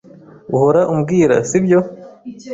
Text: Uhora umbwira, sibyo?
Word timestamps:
Uhora 0.55 0.81
umbwira, 0.93 1.35
sibyo? 1.49 1.79